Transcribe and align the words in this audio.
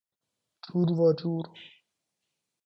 جوراجور 0.63 1.45